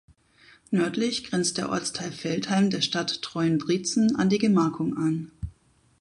[0.71, 5.29] Nördlich grenzt der Ortsteil Feldheim der Stadt Treuenbrietzen an die Gemarkung an.